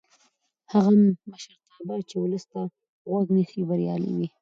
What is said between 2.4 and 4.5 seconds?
ته غوږ نیسي بریالی وي